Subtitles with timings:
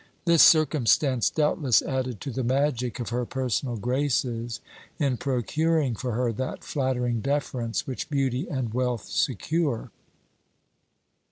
[0.25, 4.59] This circumstance, doubtless, added to the magic of her personal graces
[4.97, 9.91] in procuring for her that flattering deference which beauty and wealth secure.